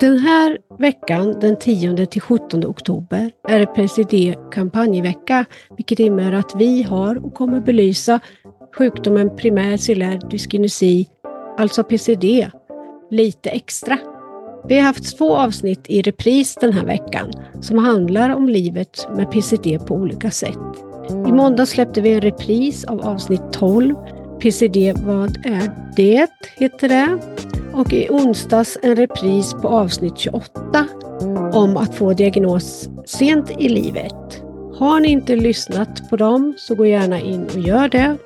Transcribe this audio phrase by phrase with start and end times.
[0.00, 5.44] Den här veckan, den 10 till 17 oktober, är det PCD kampanjvecka,
[5.76, 8.20] vilket innebär att vi har och kommer belysa
[8.78, 11.08] sjukdomen primär cellulär dyskinesi,
[11.58, 12.50] alltså PCD,
[13.10, 13.98] lite extra.
[14.68, 17.30] Vi har haft två avsnitt i repris den här veckan
[17.60, 20.58] som handlar om livet med PCD på olika sätt.
[21.28, 23.94] I måndag släppte vi en repris av avsnitt 12.
[24.42, 26.30] PCD, vad är det?
[26.56, 27.18] heter det.
[27.72, 30.86] Och i onsdags en repris på avsnitt 28
[31.52, 34.42] om att få diagnos sent i livet.
[34.74, 38.16] Har ni inte lyssnat på dem så gå gärna in och gör det.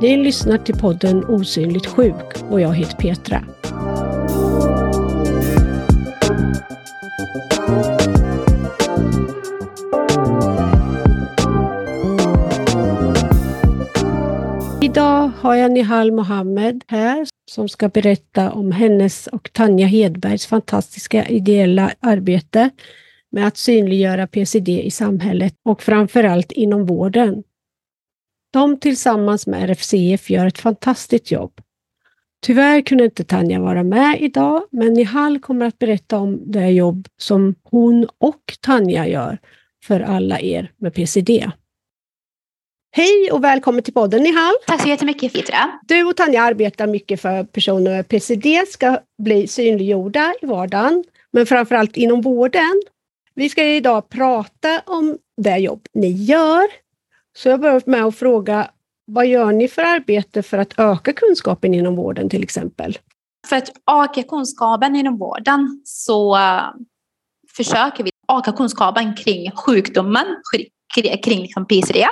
[0.00, 3.44] Ni lyssnar till podden Osynligt sjuk och jag heter Petra.
[14.90, 21.26] Idag har jag Nihal Mohammed här som ska berätta om hennes och Tanja Hedbergs fantastiska
[21.26, 22.70] ideella arbete
[23.30, 27.42] med att synliggöra PCD i samhället och framförallt inom vården.
[28.52, 31.60] De tillsammans med RFCF gör ett fantastiskt jobb.
[32.42, 37.08] Tyvärr kunde inte Tanja vara med idag, men Nihal kommer att berätta om det jobb
[37.16, 39.38] som hon och Tanja gör
[39.84, 41.50] för alla er med PCD.
[42.92, 44.54] Hej och välkommen till podden Nihal.
[44.66, 45.80] Tack så jättemycket Fitra.
[45.88, 51.04] Du och Tanja arbetar mycket för att personer med PCD ska bli synliggjorda i vardagen,
[51.32, 52.82] men framförallt inom vården.
[53.34, 56.66] Vi ska idag prata om det jobb ni gör.
[57.36, 58.70] Så jag börjar med att fråga,
[59.04, 62.98] vad gör ni för arbete för att öka kunskapen inom vården till exempel?
[63.46, 66.62] För att öka kunskapen inom vården så uh,
[67.56, 70.26] försöker vi öka kunskapen kring sjukdomen,
[71.22, 72.06] kring liksom PCD.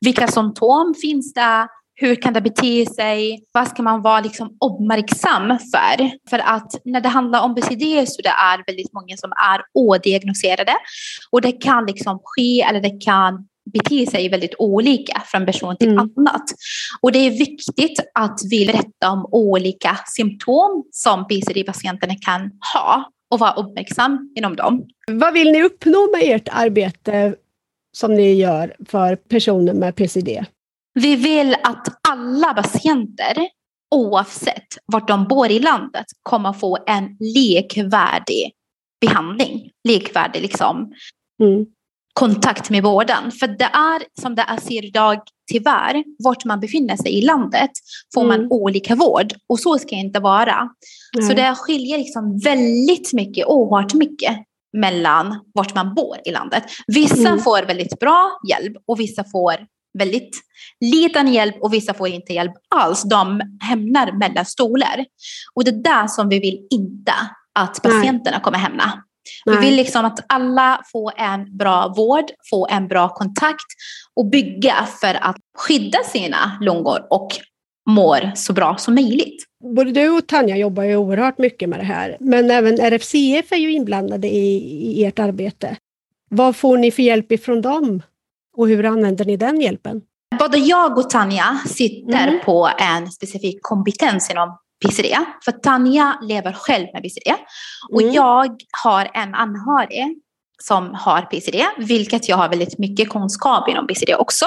[0.00, 1.68] Vilka symptom finns det?
[1.94, 3.44] Hur kan det bete sig?
[3.52, 6.10] Vad ska man vara liksom uppmärksam för?
[6.30, 10.72] För att när det handlar om PCD så det är väldigt många som är odiagnoserade
[11.30, 15.88] och det kan liksom ske eller det kan bete sig väldigt olika från person till
[15.88, 16.10] mm.
[16.16, 16.44] annat.
[17.00, 23.38] Och det är viktigt att vi berättar om olika symptom som PCD-patienterna kan ha och
[23.38, 24.84] vara uppmärksam inom dem.
[25.12, 27.34] Vad vill ni uppnå med ert arbete
[27.96, 30.44] som ni gör för personer med PCD?
[30.94, 33.48] Vi vill att alla patienter,
[33.94, 38.52] oavsett vart de bor i landet, kommer få en likvärdig
[39.00, 39.70] behandling.
[39.88, 40.92] Likvärdig liksom,
[41.42, 41.66] mm.
[42.12, 43.32] kontakt med vården.
[43.32, 45.18] För det är som det är ser idag,
[45.52, 47.70] tyvärr, vart man befinner sig i landet
[48.14, 48.40] får mm.
[48.40, 49.32] man olika vård.
[49.48, 50.68] Och så ska det inte vara.
[51.16, 51.28] Mm.
[51.28, 54.36] Så det skiljer liksom väldigt mycket, oerhört mycket
[54.76, 56.64] mellan vart man bor i landet.
[56.86, 57.40] Vissa mm.
[57.40, 59.56] får väldigt bra hjälp och vissa får
[59.98, 60.36] väldigt
[60.80, 63.02] liten hjälp och vissa får inte hjälp alls.
[63.02, 65.04] De hamnar mellan stolar.
[65.54, 67.12] Och det är där som vi vill inte
[67.58, 68.40] att patienterna Nej.
[68.42, 69.02] kommer hamna.
[69.44, 73.66] Vi vill liksom att alla får en bra vård, får en bra kontakt
[74.16, 77.28] och bygga för att skydda sina lungor och
[77.90, 79.44] mår så bra som möjligt.
[79.74, 83.56] Både du och Tanja jobbar ju oerhört mycket med det här, men även RFCF är
[83.56, 84.56] ju inblandade i,
[85.00, 85.76] i ert arbete.
[86.30, 88.02] Vad får ni för hjälp ifrån dem
[88.56, 90.02] och hur använder ni den hjälpen?
[90.38, 92.40] Både jag och Tanja sitter mm.
[92.44, 95.16] på en specifik kompetens inom PCD.
[95.44, 97.34] För Tanja lever själv med PCD
[97.92, 98.14] och mm.
[98.14, 100.20] jag har en anhörig
[100.62, 104.46] som har PCD, vilket jag har väldigt mycket kunskap inom PCD också.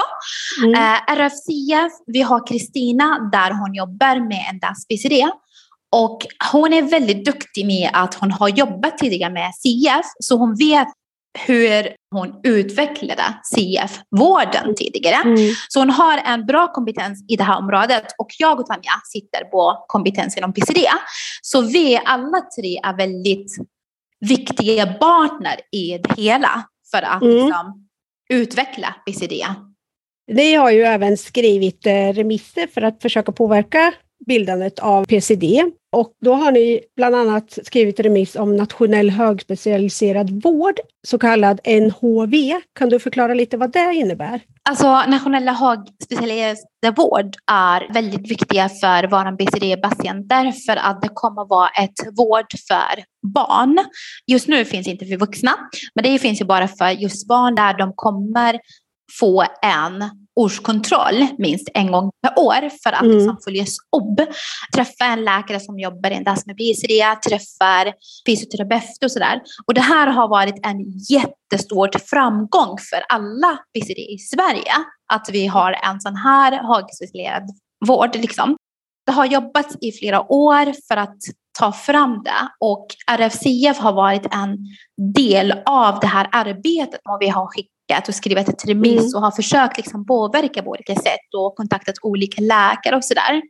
[0.64, 0.74] Mm.
[0.74, 5.30] Eh, RFCF, vi har Kristina där hon jobbar med endast PCD.
[5.92, 10.54] Och hon är väldigt duktig med att hon har jobbat tidigare med CF, så hon
[10.54, 10.88] vet
[11.38, 13.22] hur hon utvecklade
[13.54, 14.74] CF-vården mm.
[14.74, 15.14] tidigare.
[15.14, 15.54] Mm.
[15.68, 19.44] Så hon har en bra kompetens i det här området och jag och Tanja sitter
[19.44, 20.86] på kompetens inom PCD.
[21.42, 23.56] Så vi alla tre är väldigt
[24.20, 27.34] viktiga partner i det hela för att mm.
[27.34, 27.88] liksom,
[28.30, 29.32] utveckla BCD.
[30.32, 33.94] Ni har ju även skrivit eh, remisser för att försöka påverka
[34.26, 35.64] bildandet av PCD.
[35.92, 40.74] Och då har ni bland annat skrivit remiss om nationell högspecialiserad vård,
[41.06, 42.60] så kallad NHV.
[42.78, 44.40] Kan du förklara lite vad det innebär?
[44.62, 46.56] Alltså nationella högspecialiserad
[46.96, 53.04] vård är väldigt viktiga för våra BCD-patienter för att det kommer vara ett vård för
[53.34, 53.78] barn.
[54.26, 55.50] Just nu finns det inte för vuxna,
[55.94, 58.60] men det finns ju bara för just barn där de kommer
[59.20, 60.04] få en
[60.36, 63.16] årskontroll minst en gång per år för att mm.
[63.16, 64.28] liksom följas upp.
[64.74, 66.92] Träffa en läkare som jobbar endast med BCD,
[67.28, 67.92] träffar
[68.26, 69.40] fysioterapeut och sådär.
[69.66, 70.78] Och det här har varit en
[71.10, 74.72] jättestor framgång för alla BCD i Sverige.
[75.12, 77.42] Att vi har en sån här högspecialiserad
[77.86, 78.16] vård.
[78.16, 78.56] Liksom.
[79.06, 81.18] Det har jobbats i flera år för att
[81.58, 84.58] ta fram det och RFCF har varit en
[85.14, 89.14] del av det här arbetet och vi har skickat och skrivit ett remiss mm.
[89.14, 93.42] och har försökt liksom påverka på olika sätt och kontaktat olika läkare och sådär.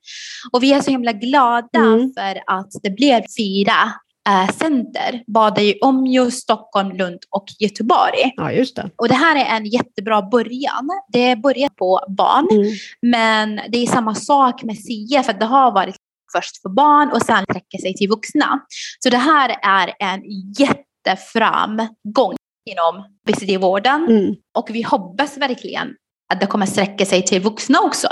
[0.52, 2.12] Och vi är så himla glada mm.
[2.18, 3.92] för att det blev fyra
[4.28, 8.32] äh, center, både i Umeå, Stockholm, Lund och Göteborg.
[8.36, 8.90] Ja, just det.
[8.96, 10.88] Och det här är en jättebra början.
[11.12, 12.72] Det börjar på barn, mm.
[13.02, 15.96] men det är samma sak med CIE, för det har varit
[16.32, 18.60] först för barn och sen sträcker sig till vuxna.
[18.98, 20.22] Så det här är en
[20.58, 22.36] jätteframgång
[22.70, 24.34] inom BCD-vården mm.
[24.58, 25.88] och vi hoppas verkligen
[26.32, 28.08] att det kommer sträcka sig till vuxna också.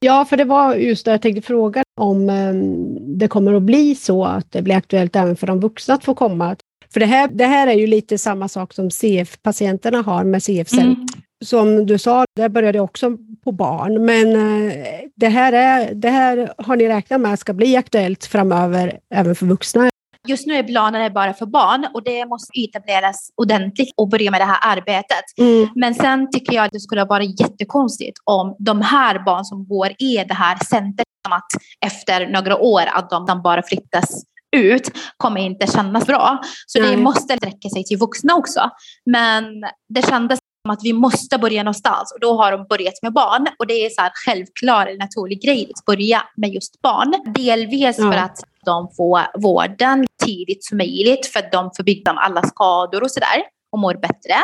[0.00, 3.94] Ja, för det var just det jag tänkte fråga om um, det kommer att bli
[3.94, 6.56] så att det blir aktuellt även för de vuxna att få komma.
[6.92, 10.72] För det här, det här är ju lite samma sak som CF-patienterna har med CF
[10.72, 11.06] mm.
[11.44, 14.72] Som du sa, det började också på barn, men uh,
[15.16, 19.46] det, här är, det här har ni räknat med ska bli aktuellt framöver även för
[19.46, 19.90] vuxna?
[20.26, 24.40] Just nu är planen bara för barn och det måste etableras ordentligt och börja med
[24.40, 25.24] det här arbetet.
[25.38, 25.68] Mm.
[25.74, 29.88] Men sen tycker jag att det skulle vara jättekonstigt om de här barn som går
[29.98, 34.24] i det här centret, att efter några år att de, bara flyttas
[34.56, 36.38] ut kommer inte kännas bra.
[36.66, 36.90] Så mm.
[36.90, 38.70] det måste sträcka sig till vuxna också.
[39.06, 39.44] Men
[39.88, 43.46] det kändes som att vi måste börja någonstans och då har de börjat med barn
[43.58, 47.14] och det är så här självklar naturlig grej att börja med just barn.
[47.34, 48.12] Delvis mm.
[48.12, 53.02] för att de får vården tidigt som möjligt för att de får bygga alla skador
[53.02, 53.42] och sådär
[53.72, 54.36] och mår bättre.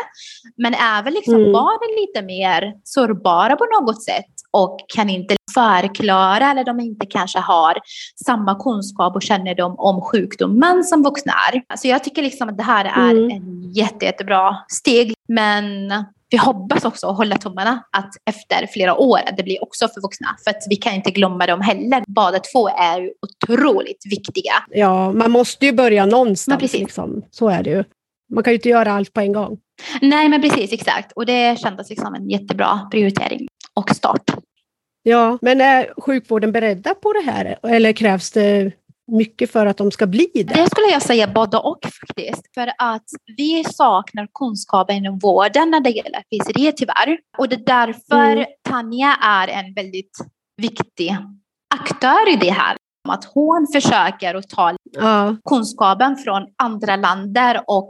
[0.57, 1.53] Men även liksom mm.
[1.53, 7.39] barnen lite mer sårbara på något sätt och kan inte förklara eller de inte kanske
[7.39, 7.79] har
[8.27, 11.63] samma kunskap och kännedom om sjukdomen som vuxna är.
[11.69, 13.31] Alltså jag tycker liksom att det här är mm.
[13.31, 15.15] en jätte, jättebra steg.
[15.29, 15.65] Men
[16.33, 20.01] vi hoppas också och hålla tummarna att efter flera år att det blir också för
[20.01, 20.37] vuxna.
[20.45, 22.05] För att vi kan inte glömma dem heller.
[22.07, 24.53] Båda två är ju otroligt viktiga.
[24.71, 26.73] Ja, man måste ju börja någonstans.
[26.73, 27.25] Liksom.
[27.31, 27.85] Så är det ju.
[28.33, 29.59] Man kan ju inte göra allt på en gång.
[30.01, 31.13] Nej, men precis exakt.
[31.13, 34.31] Och det kändes liksom en jättebra prioritering och start.
[35.03, 38.73] Ja, men är sjukvården beredda på det här eller krävs det
[39.13, 40.43] mycket för att de ska bli det?
[40.43, 42.55] Det skulle jag säga både och faktiskt.
[42.55, 43.05] För att
[43.37, 47.19] vi saknar kunskapen inom vården när det gäller PCD tyvärr.
[47.39, 48.47] Och det är därför mm.
[48.69, 50.19] Tanja är en väldigt
[50.57, 51.17] viktig
[51.75, 52.77] aktör i det här.
[53.09, 55.37] Att hon försöker att ta ja.
[55.49, 57.89] kunskapen från andra länder och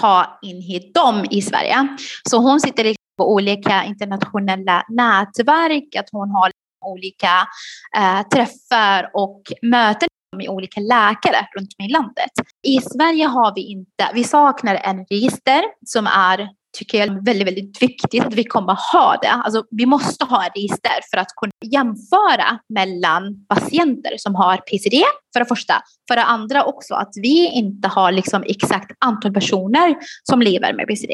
[0.00, 1.96] ta in hit dem i Sverige.
[2.28, 6.52] Så hon sitter på olika internationella nätverk, att hon har
[6.84, 7.46] olika
[7.96, 12.30] eh, träffar och möten med olika läkare runt om i landet.
[12.66, 16.48] I Sverige har vi inte, vi saknar en register som är
[16.78, 19.28] tycker jag är väldigt, väldigt viktigt att vi kommer ha det.
[19.28, 25.04] Alltså, vi måste ha ett register för att kunna jämföra mellan patienter som har PCD,
[25.32, 25.74] för det första.
[26.08, 30.86] För det andra också att vi inte har liksom exakt antal personer som lever med
[30.86, 31.12] PCD.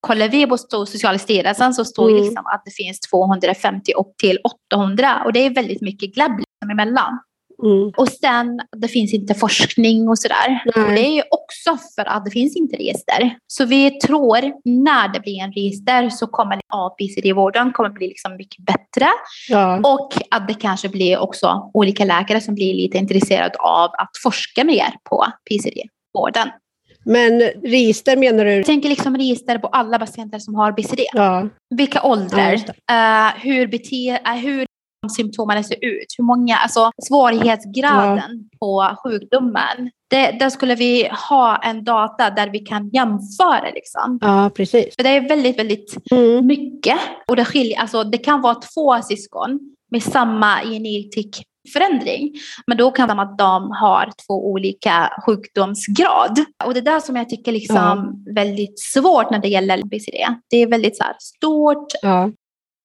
[0.00, 2.22] Kollar vi på Socialstyrelsen så står mm.
[2.22, 4.38] liksom att det finns 250 upp till
[4.72, 7.18] 800 och det är väldigt mycket glabb liksom emellan.
[7.62, 7.92] Mm.
[7.96, 10.62] Och sen, det finns inte forskning och sådär.
[10.66, 13.36] Och det är ju också för att det finns inte register.
[13.46, 18.64] Så vi tror när det blir en register så kommer APCD-vården kommer bli liksom mycket
[18.64, 19.08] bättre.
[19.48, 19.76] Ja.
[19.78, 24.64] Och att det kanske blir också olika läkare som blir lite intresserade av att forska
[24.64, 26.48] mer på PCD-vården.
[27.04, 28.52] Men register menar du?
[28.52, 31.00] Jag tänker liksom register på alla patienter som har BCD.
[31.12, 31.48] Ja.
[31.76, 34.66] Vilka åldrar, ja, uh, hur, bete, uh, hur
[35.10, 38.58] symptomen ser ut, hur många, alltså svårighetsgraden ja.
[38.58, 39.90] på sjukdomen.
[40.10, 43.70] Det, där skulle vi ha en data där vi kan jämföra.
[43.74, 44.18] Liksom.
[44.20, 44.96] Ja, precis.
[44.96, 46.46] För det är väldigt, väldigt mm.
[46.46, 46.98] mycket.
[47.28, 51.42] Och det, skiljer, alltså, det kan vara två syskon med samma genetik
[51.72, 52.34] förändring.
[52.66, 56.44] Men då kan det vara att de har två olika sjukdomsgrad.
[56.64, 58.32] Och det är där som jag tycker liksom ja.
[58.34, 60.16] väldigt svårt när det gäller BCD.
[60.50, 61.86] Det är väldigt så här, stort.
[62.02, 62.30] Ja.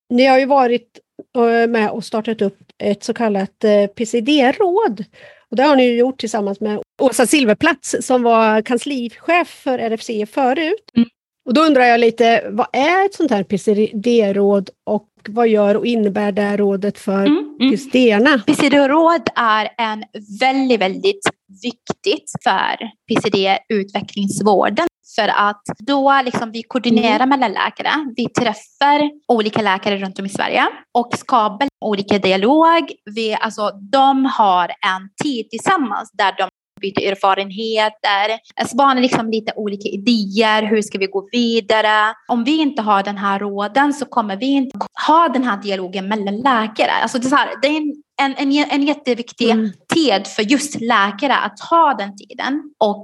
[0.09, 0.99] Ni har ju varit
[1.37, 5.05] Eh, med och startat upp ett så kallat eh, PCD-råd.
[5.49, 10.91] Och det har ni gjort tillsammans med Åsa Silverplats som var kanslichef för RFC förut.
[10.95, 11.09] Mm.
[11.47, 15.85] Och då undrar jag lite, vad är ett sånt här PCD-råd och vad gör och
[15.85, 17.71] innebär det rådet för mm, mm.
[17.71, 18.43] PCD-erna?
[18.47, 20.03] PCD-råd är en
[20.39, 21.29] väldigt, väldigt
[21.63, 22.77] viktigt för
[23.07, 24.87] PCD-utvecklingsvården.
[25.15, 27.29] För att då liksom vi koordinerar mm.
[27.29, 27.89] mellan läkare.
[28.15, 32.91] Vi träffar olika läkare runt om i Sverige och skapar olika dialog.
[33.15, 39.89] Vi, alltså, de har en tid tillsammans där de byter erfarenheter, spanar liksom lite olika
[39.89, 42.13] idéer, hur ska vi gå vidare?
[42.27, 46.07] Om vi inte har den här råden så kommer vi inte ha den här dialogen
[46.07, 46.91] mellan läkare.
[46.91, 49.71] Alltså det, är här, det är en en, en, en jätteviktig Mm.
[49.93, 53.03] tid för just läkare att ha den tiden och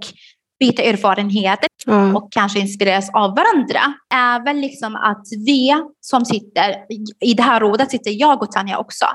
[0.59, 2.15] byta erfarenheter Ja.
[2.17, 3.93] och kanske inspireras av varandra.
[4.13, 6.75] Även liksom att vi som sitter,
[7.19, 9.05] i det här rådet sitter jag och Tanja också.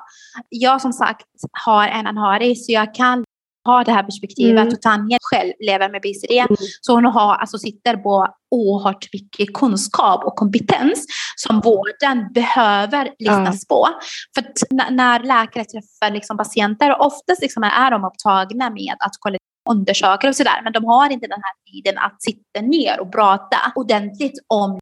[0.48, 1.26] Jag som sagt
[1.64, 3.24] har en anhörig så jag kan
[3.70, 4.72] ha det här perspektivet Mm.
[4.74, 6.38] och Tanja själv lever med BCD.
[6.38, 6.56] Mm.
[6.80, 11.06] Så hon har, alltså, sitter på oerhört mycket kunskap och kompetens
[11.36, 13.88] som vården behöver lyssnas på.
[14.34, 14.44] För
[14.90, 19.38] när läkare träffar liksom patienter, oftast liksom är de upptagna med att kolla
[19.70, 23.56] undersöka och sådär, men de har inte den här tiden att sitta ner och prata
[23.74, 24.78] ordentligt om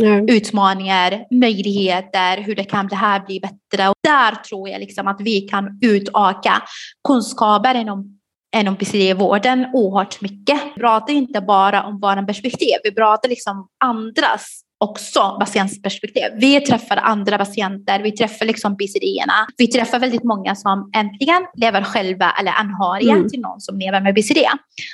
[0.00, 0.20] Ja.
[0.28, 3.88] utmaningar, möjligheter, hur det kan det här bli bättre.
[3.88, 6.62] Och där tror jag liksom att vi kan utöka
[7.08, 8.17] kunskaper inom
[8.56, 10.60] inom PCD-vården oerhört mycket.
[10.74, 16.24] Vi pratar inte bara om våra perspektiv, vi pratar liksom andras också patientperspektiv.
[16.36, 19.46] Vi träffar andra patienter, vi träffar liksom BCD-erna.
[19.56, 23.28] Vi träffar väldigt många som äntligen lever själva eller anhöriga Mm.
[23.28, 24.38] till någon som lever med BCD.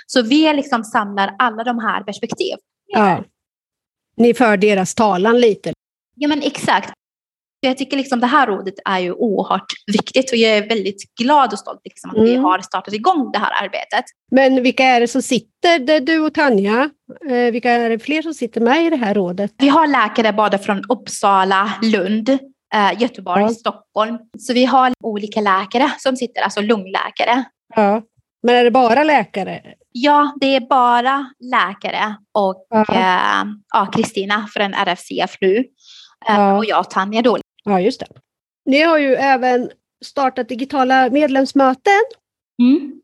[0.07, 2.55] Så vi liksom samlar alla de här perspektiv.
[2.87, 3.25] Ja.
[4.17, 5.73] Ni för deras talan lite.
[6.17, 6.93] Ja men exakt.
[7.68, 11.52] Jag tycker liksom det här rådet är ju oerhört viktigt och jag är väldigt glad
[11.52, 12.44] och stolt liksom att vi Mm.
[12.44, 14.04] har startat igång det här arbetet.
[14.30, 15.78] Men vilka är det som sitter?
[15.78, 16.90] Det du och Tanja.
[17.30, 19.52] Eh, vilka är det fler som sitter med i det här rådet?
[19.59, 22.28] Vi har läkare både från Uppsala, Lund,
[22.75, 23.49] eh, Göteborg, Ja.
[23.49, 24.18] Stockholm.
[24.38, 27.44] Så vi har olika läkare som sitter, alltså lungläkare.
[27.76, 28.02] Ja.
[28.42, 29.62] Men är det bara läkare?
[29.92, 32.80] Ja, det är bara läkare och Ja.
[32.94, 35.56] eh, ja, Kristina från RFCF nu.
[35.56, 35.64] Eh,
[36.26, 36.56] Ja.
[36.56, 37.38] Och jag Tanja då.
[37.64, 38.06] Ja, just det.
[38.66, 39.71] Ni har ju även
[40.04, 42.00] startat digitala medlemsmöten.
[42.62, 43.00] Mm.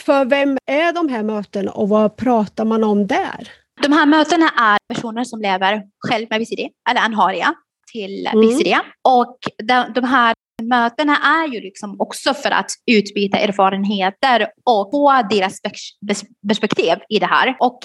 [0.00, 3.48] För vem är de här mötena och vad pratar man om där?
[3.82, 7.54] De här mötena är personer som lever själv med BCD eller anhöriga
[7.92, 8.40] till Mm.
[8.40, 8.76] BCD.
[9.08, 15.22] Och de, de här mötena är ju liksom också för att utbyta erfarenheter och få
[15.30, 17.56] deras pers- pers- perspektiv i det här.
[17.60, 17.78] Och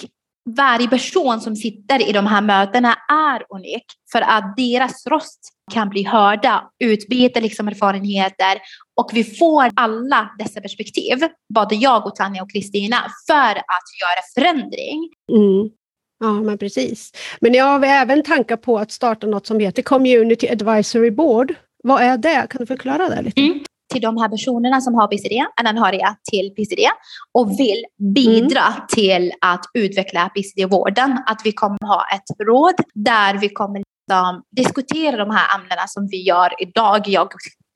[0.45, 5.39] varje person som sitter i de här mötena är unik för att deras röst
[5.73, 8.61] kan bli hörda, utbyta liksom erfarenheter
[8.95, 11.17] och vi får alla dessa perspektiv,
[11.53, 12.97] både jag och Tanja och Kristina,
[13.27, 15.09] för att göra förändring.
[15.31, 15.69] Mm.
[16.19, 17.11] Ja, men precis.
[17.39, 21.53] Men ni har även tankar på att starta något som heter Community Advisory Board.
[21.83, 22.47] Vad är det?
[22.49, 23.41] Kan du förklara det lite?
[23.41, 23.59] Mm.
[23.93, 26.81] Till de här personerna som har PCD, eller anhöriga till PCD
[27.31, 27.83] och vill
[28.15, 31.19] bidra till att utveckla PCD-vården.
[31.25, 36.07] Att vi kommer ha ett råd där vi kommer liksom diskutera de här ämnena som
[36.11, 37.27] vi gör idag, jag,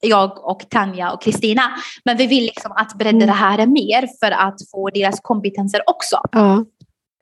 [0.01, 1.61] jag och Tanja och Kristina.
[2.05, 3.27] Men vi vill liksom att bredda Mm.
[3.27, 6.21] det här mer för att få deras kompetenser också.
[6.31, 6.65] Ja.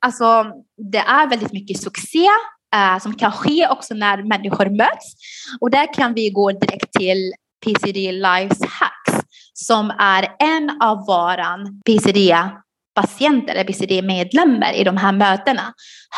[0.01, 0.45] Alltså,
[0.91, 2.27] det är väldigt mycket succé
[2.75, 5.15] eh, som kan ske också när människor möts.
[5.61, 7.33] Och där kan vi gå direkt till
[7.65, 15.73] PCD Lives Hacks som är en av våran PCD-patienter eller PCD-medlemmar i de här mötena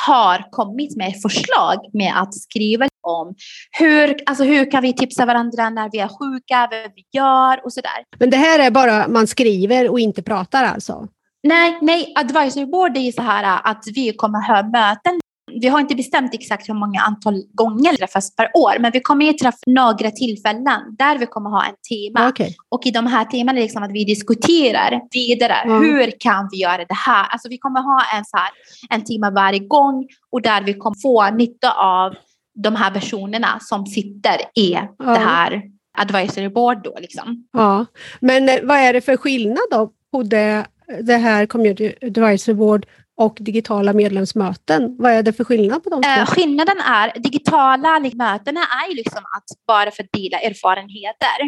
[0.08, 3.36] har kommit med förslag med att skriva om
[3.72, 7.74] hur, alltså hur kan vi tipsa varandra när vi är sjuka, vad vi gör och
[7.74, 8.04] sådär.
[8.20, 11.08] Men det här är bara man skriver och inte pratar alltså?
[11.44, 15.20] Nej, nej, advisory board är ju så här att vi kommer ha möten.
[15.62, 19.00] Vi har inte bestämt exakt hur många antal gånger vi träffas per år, men vi
[19.02, 22.30] kommer ju träffa några tillfällen där vi kommer ha en tema.
[22.30, 22.56] Okej.
[22.70, 25.58] Och i de här temana är liksom att vi diskuterar vidare.
[25.66, 25.80] Ja.
[25.80, 27.28] Hur kan vi göra det här?
[27.28, 28.50] Alltså vi kommer ha en, så här,
[28.90, 32.16] en timme varje gång och där vi kommer få nytta av
[32.64, 34.90] de här personerna som sitter i Ja.
[34.98, 35.62] det här
[35.98, 37.48] advisory board då liksom.
[37.54, 37.86] Ja.
[38.20, 40.66] Men eh, vad är det för skillnad då på det,
[41.02, 42.86] det här Community Advisory Board
[43.20, 44.96] och digitala medlemsmöten?
[45.00, 46.10] Vad är det för skillnad på de två?
[46.10, 51.40] Eh, skillnaden är, digitala mötena är ju liksom att bara fördela erfarenheter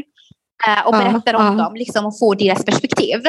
[0.68, 1.64] eh, och berätta om ja.
[1.64, 3.20] dem liksom, och få deras perspektiv.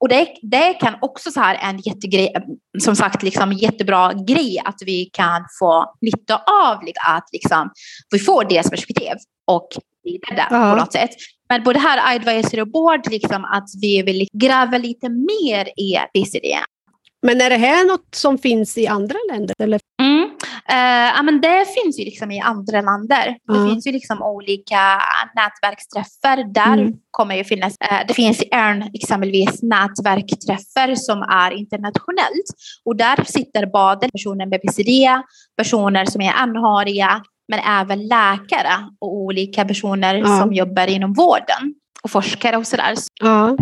[0.00, 2.34] Och det, det kan också så här en jättegrej,
[2.78, 7.70] som sagt liksom jättebra grej att vi kan få nytta av att liksom,
[8.10, 9.12] vi får deras perspektiv
[9.46, 9.68] och
[10.04, 10.70] vidare Ja.
[10.70, 11.10] på något sätt.
[11.48, 16.46] Men på det här advisory board, liksom, att vi vill gräva lite mer i BCD.
[17.26, 19.54] Men är det här något som finns i andra länder?
[19.58, 19.80] Eller?
[20.02, 20.22] Mm.
[20.68, 23.36] Eh, ja, men det finns ju liksom i andra länder.
[23.52, 25.00] Det finns ju liksom olika
[25.34, 26.52] nätverksträffar.
[26.54, 26.92] Där Mm.
[27.10, 32.46] kommer ju finnas, eh, det finns i ERN exempelvis nätverksträffar som är internationellt.
[32.84, 35.08] Och där sitter både personer med PCD,
[35.56, 40.40] personer som är anhöriga, men även läkare och olika personer Ja.
[40.40, 42.94] som jobbar inom vården och forskare och sådär.
[43.22, 43.56] Ja.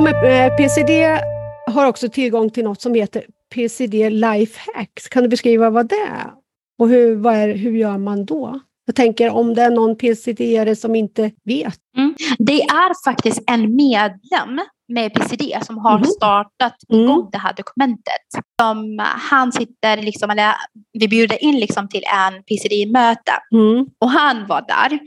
[0.00, 1.18] De men eh, PCD
[1.66, 6.30] har också tillgång till något som heter PCD lifehacks, Kan du beskriva vad det är?
[6.78, 8.60] Och hur, vad är, hur gör man då?
[8.86, 11.78] Jag tänker om det är någon PCD-are som inte vet.
[11.96, 12.14] Mm.
[12.38, 16.04] Det är faktiskt en medlem med PCD som har mm.
[16.04, 17.04] startat mm.
[17.04, 18.26] igång det här dokumentet.
[18.60, 18.98] Som
[19.30, 20.54] han sitter, liksom, eller
[20.92, 23.86] vi bjuder in liksom till en PCD-möte mm.
[23.98, 24.98] och han var där.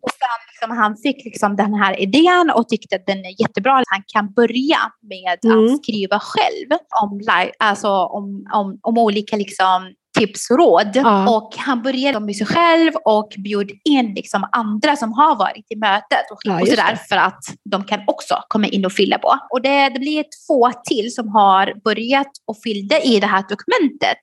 [0.00, 3.72] Och sen liksom, han fick liksom den här idén och tyckte att den är jättebra.
[3.72, 5.76] Han kan börja med att mm.
[5.76, 6.68] skriva själv
[7.02, 7.20] om,
[7.58, 10.90] alltså, om, om, om olika liksom, tips och råd.
[10.94, 11.36] Ja.
[11.36, 15.76] Och han började med sig själv och bjöd in liksom andra som har varit i
[15.76, 19.38] mötet och, ja, och sådär för att de kan också komma in och fylla på.
[19.50, 24.18] Och det, det blir två till som har börjat och fyllde i det här dokumentet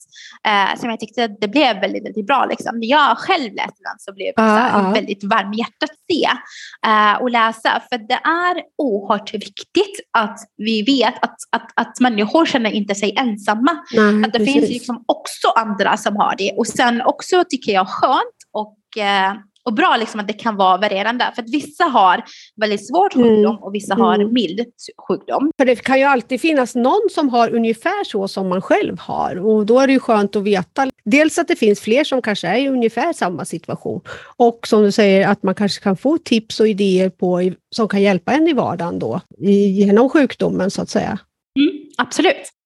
[0.47, 2.45] eh, som jag tyckte det blev väldigt, väldigt bra.
[2.45, 2.79] Liksom.
[2.79, 6.27] När jag själv läste den så blev det ja, väldigt varm hjärtat att se
[6.89, 7.81] eh, och läsa.
[7.89, 13.15] För det är oerhört viktigt att vi vet att, att, att människor känner inte sig
[13.17, 13.71] ensamma.
[13.95, 14.53] Nej, att det precis.
[14.53, 16.51] finns liksom också andra andra som har det.
[16.57, 19.33] Och sen också tycker jag skönt och, eh,
[19.65, 21.31] och bra liksom att det kan vara varierande.
[21.35, 22.23] För att vissa har
[22.55, 23.27] väldigt svårt mm.
[23.27, 24.33] sjukdom och vissa har mm.
[24.33, 24.65] mild
[25.07, 25.51] sjukdom.
[25.57, 29.45] För det kan ju alltid finnas någon som har ungefär så som man själv har
[29.45, 32.47] och då är det ju skönt att veta dels att det finns fler som kanske
[32.47, 34.01] är i ungefär samma situation
[34.37, 38.01] och som du säger att man kanske kan få tips och idéer på som kan
[38.01, 41.19] hjälpa en i vardagen då genom sjukdomen så att säga.
[41.59, 42.62] Mm, absolut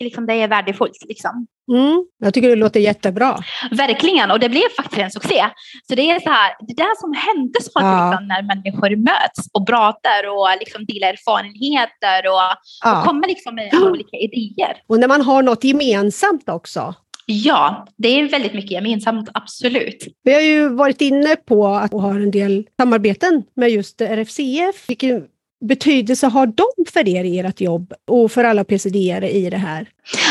[0.00, 1.04] liksom, det är värdefullt.
[1.08, 1.46] Liksom.
[1.72, 3.38] Mm, jag tycker det låter jättebra.
[3.70, 5.44] Verkligen, och det blev faktiskt en succé.
[5.88, 8.10] Så det är så här, det där som hände så ja.
[8.10, 12.98] liksom, när människor möts och pratar och liksom delar erfarenheter och, ja.
[12.98, 14.76] och kommer liksom med olika idéer.
[14.86, 16.94] Och när man har något gemensamt också.
[17.28, 20.06] Ja, det är väldigt mycket gemensamt, absolut.
[20.22, 24.88] Vi har ju varit inne på att ha en del samarbeten med just RFCF.
[24.88, 25.24] Vilken
[25.64, 29.88] betydelse har de för er i ert jobb och för alla pcd i det här?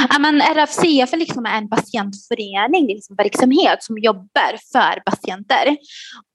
[0.10, 5.78] Ja, men RFCF är liksom en patientförening, liksom verksamhet som jobbar för patienter.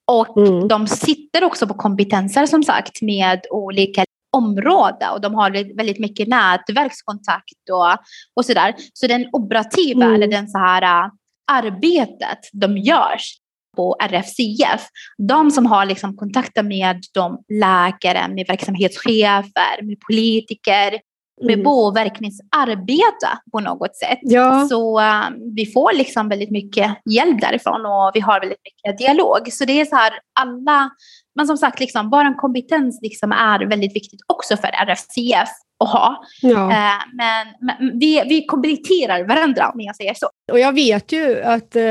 [0.06, 0.68] Och mm.
[0.68, 6.28] de sitter också på kompetenser som sagt med olika områden och de har väldigt mycket
[6.28, 8.04] nätverkskontakt och,
[8.36, 8.74] och sådär.
[8.92, 10.14] Så den operativa mm.
[10.14, 11.10] eller den så här äh,
[11.52, 13.36] arbetet de görs
[13.76, 14.88] på RFCF,
[15.28, 21.00] de som har liksom kontakter med de läkare, med verksamhetschefer, med politiker,
[21.42, 21.64] med mm.
[21.64, 24.18] påverkningsarbete på något sätt.
[24.22, 24.66] Ja.
[24.70, 29.52] Så um, vi får liksom väldigt mycket hjälp därifrån och vi har väldigt mycket dialog.
[29.52, 30.90] Så det är så här alla,
[31.34, 35.48] men som sagt, liksom, vår kompetens liksom är väldigt viktigt också för RFCF
[35.84, 36.24] att ha.
[36.42, 36.70] Ja.
[36.70, 40.28] Eh, men, men, vi, vi kompletterar varandra om jag säger så.
[40.52, 41.82] Och jag vet ju att eh,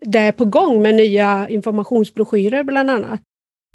[0.00, 3.20] det är på gång med nya informationsbroschyrer bland annat.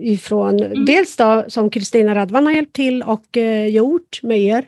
[0.02, 0.86] Ifrån, mm.
[0.86, 4.68] Dels då, som Kristina Radvan har hjälpt till och eh, gjort med er,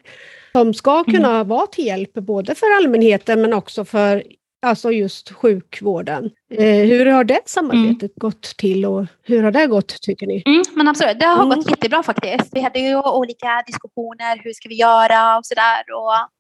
[0.52, 1.48] som ska kunna mm.
[1.48, 4.24] vara till hjälp både för allmänheten men också för
[4.66, 6.32] alltså just sjukvården.
[6.50, 8.12] Eh, hur har det samarbetet mm.
[8.16, 10.44] gått till och hur har det gått tycker ni?
[10.46, 11.50] Mm, men absolut, det har mm.
[11.50, 12.50] gått jättebra faktiskt.
[12.52, 15.84] Vi hade ju olika diskussioner, hur ska vi göra och sådär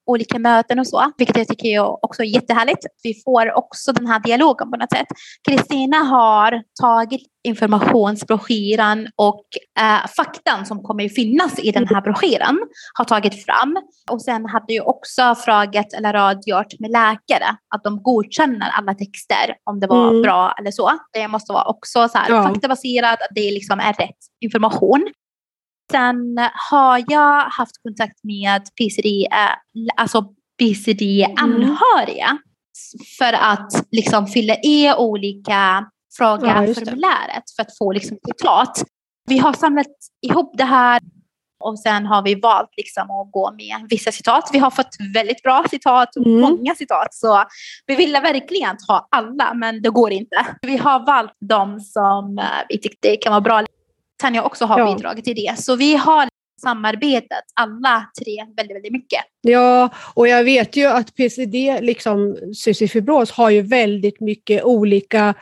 [0.08, 2.86] olika möten och så, vilket jag tycker är också jättehärligt.
[3.04, 5.08] Vi får också den här dialogen på något sätt.
[5.50, 9.46] Kristina har tagit informationsbroschyren och
[9.80, 12.60] eh, faktan som kommer att finnas i den här broschyren
[12.94, 13.78] har tagit fram.
[14.12, 19.56] Och sen hade ju också frågat eller rådgjort med läkare att de godkänner alla texter
[19.64, 20.22] om det var mm.
[20.22, 20.92] bra eller så.
[21.14, 22.44] Det måste vara också så här, ja.
[22.44, 25.08] faktabaserat, att det liksom är rätt information.
[25.92, 30.26] Sen har jag haft kontakt med PCD, eh, alltså
[30.60, 32.38] PCD-anhöriga mm.
[33.18, 35.86] för att liksom fylla i olika
[36.18, 38.78] frågor ja, formuläret för att få liksom klart.
[39.28, 39.88] Vi har samlat
[40.22, 41.02] ihop det här
[41.60, 44.50] och sen har vi valt liksom att gå med vissa citat.
[44.54, 46.40] Vi har fått väldigt bra citat och mm.
[46.40, 47.14] många citat.
[47.14, 47.44] Så
[47.86, 50.46] vi ville verkligen ha alla, men det går inte.
[50.62, 53.64] Vi har valt de som eh, vi tyckte kan vara bra
[54.22, 54.96] Tanja också har ja.
[54.96, 55.60] bidragit till det.
[55.60, 56.28] Så vi har
[56.62, 59.20] samarbetat alla tre väldigt, väldigt mycket.
[59.42, 65.34] Ja, och jag vet ju att PCD, liksom cystisk fibros, har ju väldigt mycket olika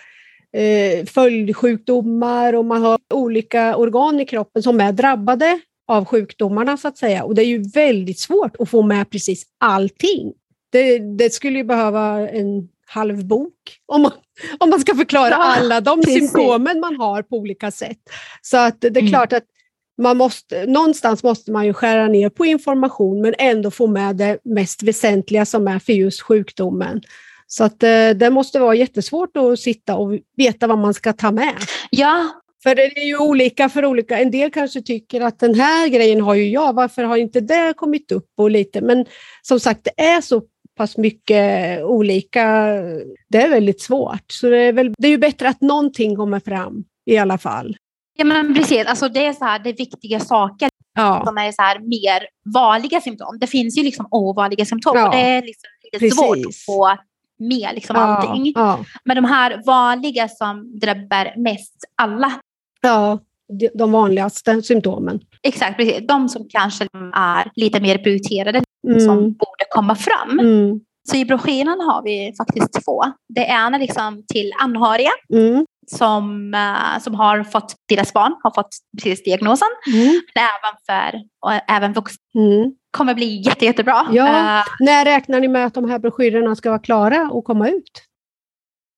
[0.57, 6.87] eh, följdsjukdomar och man har olika organ i kroppen som är drabbade av sjukdomarna så
[6.87, 7.23] att säga.
[7.23, 10.33] Och det är ju väldigt svårt att få med precis allting.
[10.71, 13.53] Det, det skulle ju behöva en halv bok
[13.85, 14.11] om man,
[14.57, 16.19] om man ska förklara ja, alla de precis.
[16.19, 17.97] symptomen man har på olika sätt.
[18.41, 19.07] Så att det är mm.
[19.07, 19.43] klart att
[19.97, 24.39] man måste, någonstans måste man ju skära ner på information men ändå få med det
[24.43, 27.01] mest väsentliga som är för just sjukdomen.
[27.47, 31.31] Så att eh, det måste vara jättesvårt att sitta och veta vad man ska ta
[31.31, 31.55] med.
[31.89, 32.29] Ja,
[32.65, 34.19] För det är ju olika för olika.
[34.19, 37.73] En del kanske tycker att den här grejen har ju jag, varför har inte det
[37.77, 38.29] kommit upp?
[38.37, 38.81] och lite.
[38.81, 39.05] Men
[39.41, 40.41] som sagt, det är så
[40.77, 42.45] pass mycket olika.
[43.29, 44.31] Det är väldigt svårt.
[44.31, 47.77] Så det är, väl, det är ju bättre att någonting kommer fram i alla fall.
[48.17, 51.23] Ja men precis, alltså det är så här, det är viktiga saker ja.
[51.25, 53.39] som är så här mer vanliga symptom.
[53.39, 55.05] Det finns ju liksom ovanliga symptom ja.
[55.05, 56.97] och det är liksom lite svårt att få
[57.39, 58.01] med liksom ja.
[58.01, 58.53] allting.
[58.55, 58.79] Ja.
[59.03, 62.41] Men de här vanliga som drabbar mest alla.
[62.85, 63.19] Ja,
[63.73, 65.19] de vanligaste symptomen.
[65.43, 66.07] Exakt, precis.
[66.07, 68.99] De som kanske är lite mer prioriterade, mm.
[68.99, 70.39] som borde komma fram.
[70.39, 70.79] Mm.
[71.09, 73.03] Så i broschyren har vi faktiskt två.
[73.35, 75.65] Det ena liksom till anhöriga mm.
[75.91, 79.67] som, uh, som har fått, deras barn har fått precis diagnosen.
[79.93, 80.21] Mm.
[80.35, 81.21] Men även för
[81.67, 82.21] även vuxna.
[82.35, 82.71] Mm.
[82.91, 84.07] kommer bli jätte, jättebra.
[84.11, 84.25] Ja.
[84.25, 88.01] Uh, När räknar ni med att de här broschyrerna ska vara klara och komma ut?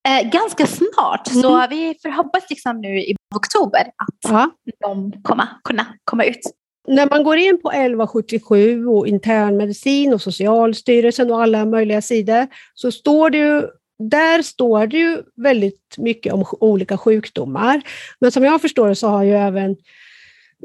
[0.08, 1.28] Uh, ganska snart.
[1.28, 1.70] Så mm.
[1.70, 4.52] vi förhoppas liksom nu i oktober att ja.
[4.80, 6.42] de kommer kunna komma ut
[6.88, 12.92] när man går in på 1177 och internmedicin och Socialstyrelsen och alla möjliga sidor så
[12.92, 13.64] står det ju
[14.00, 17.82] där står det ju väldigt mycket om olika sjukdomar.
[18.20, 19.76] Men som jag förstår det så har ju även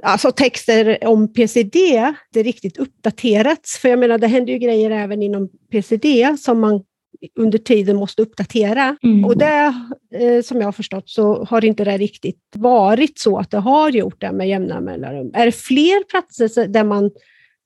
[0.03, 1.77] alltså texter om PCD
[2.33, 3.79] det riktigt uppdaterats.
[3.79, 6.83] För jag menar, det händer ju grejer även inom PCD som man
[7.39, 8.97] under tiden måste uppdatera.
[9.03, 9.25] Mm.
[9.25, 9.75] Och det,
[10.15, 13.91] eh, som jag har förstått, så har inte det riktigt varit så att det har
[13.91, 15.31] gjort det med jämna mellanrum.
[15.35, 17.11] Är det fler platser där man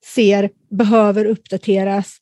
[0.05, 2.17] ser behöver uppdateras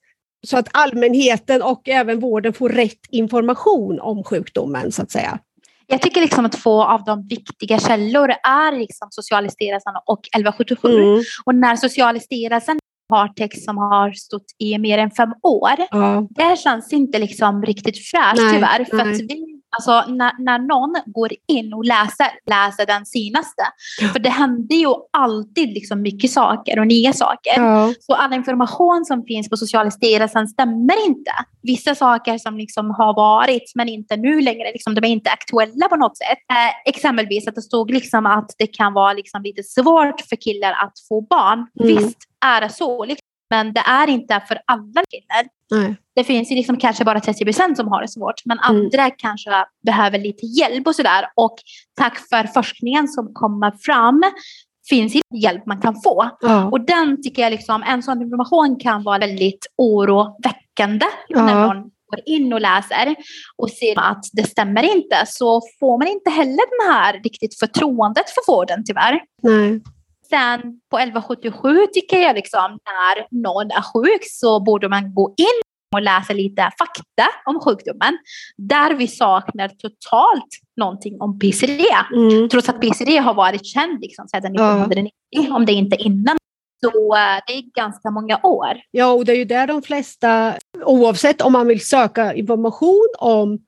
[0.48, 5.40] så att allmänheten och även vården får rätt information om sjukdomen, så att säga?
[5.88, 10.88] Jag tycker liksom att två av de viktiga källor är liksom Socialstyrelsen och 1177.
[10.90, 11.24] Mm.
[11.46, 15.72] Och när Socialstyrelsen partex som har stått i mer än fem år.
[15.92, 16.28] Ja.
[16.30, 18.86] Det känns inte liksom riktigt fräscht tyvärr.
[18.86, 23.64] För att vi, alltså, när, när någon går in och läser, läser den senaste.
[24.02, 24.08] Ja.
[24.08, 27.54] För det händer ju alltid liksom mycket saker och nya saker.
[27.56, 27.94] Ja.
[28.00, 31.32] Så all information som finns på Socialstyrelsen stämmer inte.
[31.62, 35.88] Vissa saker som liksom har varit men inte nu längre, liksom, de är inte aktuella
[35.90, 36.38] på något sätt.
[36.52, 40.72] Eh, exempelvis att det stod liksom att det kan vara liksom lite svårt för killar
[40.72, 41.68] att få barn.
[41.80, 41.96] Mm.
[41.96, 43.06] Visst, är det så.
[43.06, 43.26] Liksom.
[43.50, 45.55] Men det är inte för alla killar.
[45.72, 45.96] Nej.
[46.16, 48.46] Det finns ju liksom kanske bara 30 procent som har det svårt.
[48.46, 48.70] Men mm.
[48.70, 49.50] andra kanske
[49.86, 51.26] behöver lite hjälp och sådär.
[51.36, 51.56] Och
[51.98, 54.24] tack för forskningen som kommer fram
[54.90, 56.30] finns det hjälp man kan få.
[56.42, 56.66] Ja.
[56.66, 61.46] Och den tycker jag, liksom, en sån information kan vara väldigt oroväckande ja.
[61.46, 63.16] när någon går in och läser
[63.58, 68.30] och ser att det stämmer inte så får man inte heller det här riktigt förtroendet
[68.30, 69.20] för vården tyvärr.
[69.44, 69.82] Nej.
[70.30, 70.62] Sen
[70.92, 75.62] på 1177 tycker jag liksom när någon är sjuk så borde man gå in
[75.96, 78.18] och läsa lite fakta om sjukdomen.
[78.58, 81.84] Där vi saknar totalt någonting om PCD.
[82.14, 82.50] Mm.
[82.50, 85.56] Trots att PCD har varit känd liksom sedan 1990, ja.
[85.56, 86.38] om det inte innan.
[86.84, 88.74] Så eh, det är ganska många år.
[88.92, 90.54] Ja, och det är ju där de flesta,
[90.86, 93.60] oavsett om man vill söka information om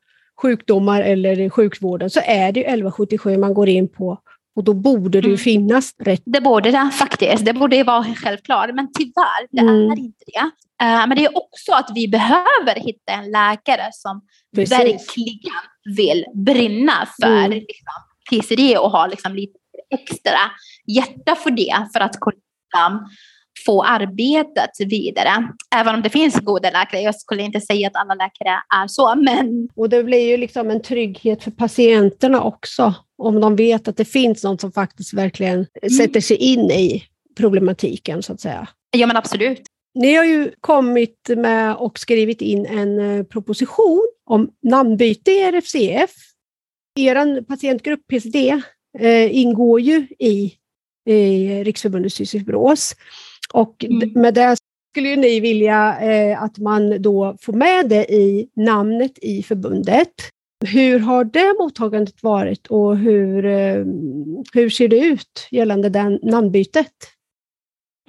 [0.41, 4.19] sjukdomar eller sjukvården, så är det 1177 man går in på
[4.57, 5.37] och då borde det ju mm.
[5.37, 6.23] finnas rätt.
[6.25, 7.45] Det borde det faktiskt.
[7.45, 8.69] Det borde vara självklart.
[8.73, 9.91] Men tyvärr, det mm.
[9.91, 10.41] är inte det.
[10.85, 14.21] Uh, men det är också att vi behöver hitta en läkare som
[14.55, 14.79] Precis.
[14.79, 15.63] verkligen
[15.97, 17.51] vill brinna för mm.
[17.51, 17.93] liksom,
[18.29, 20.39] PCD och ha liksom, lite extra
[20.87, 21.87] hjärta för det.
[21.93, 23.09] För att kunna
[23.67, 25.49] få arbetet vidare.
[25.75, 27.01] Även om det finns goda läkare.
[27.01, 29.15] Jag skulle inte säga att alla läkare är så.
[29.15, 29.69] Men...
[29.75, 32.93] Och det blir ju liksom en trygghet för patienterna också.
[33.17, 35.89] Om de vet att det finns någon som faktiskt verkligen mm.
[35.89, 37.03] sätter sig in i
[37.37, 38.67] problematiken så att säga.
[38.97, 39.61] Ja men absolut.
[39.95, 46.11] Ni har ju kommit med och skrivit in en eh, proposition om namnbyte i RFCF.
[46.99, 48.35] Er patientgrupp PCD
[48.99, 50.53] eh, ingår ju i,
[51.09, 52.45] i Riksförbundet Cystisk
[53.53, 54.11] och mm.
[54.15, 54.57] med det
[54.93, 60.13] skulle ju ni vilja eh, att man då får med det i namnet i förbundet.
[60.65, 63.85] Hur har det mottagandet varit och hur, eh,
[64.53, 66.93] hur ser det ut gällande den namnbytet?